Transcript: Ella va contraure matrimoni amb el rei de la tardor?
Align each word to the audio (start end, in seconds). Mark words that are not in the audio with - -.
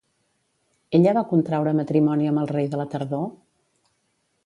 Ella 0.99 1.13
va 1.17 1.23
contraure 1.35 1.75
matrimoni 1.81 2.33
amb 2.33 2.43
el 2.45 2.53
rei 2.57 2.73
de 2.75 2.83
la 2.83 2.91
tardor? 2.97 3.33